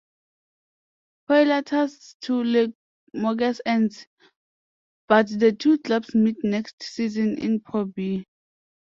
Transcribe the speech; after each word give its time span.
Poitiers 1.27 2.15
to 2.21 2.43
Limoges 3.13 3.61
ends, 3.67 4.07
but 5.07 5.27
the 5.27 5.51
two 5.51 5.77
clubs 5.77 6.15
meet 6.15 6.37
next 6.43 6.81
season 6.81 7.37
in 7.37 7.59
Pro 7.59 7.85
B. 7.85 8.25